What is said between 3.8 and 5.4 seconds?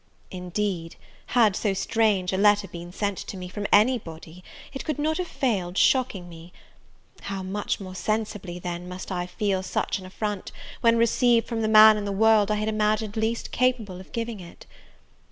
body, it could not have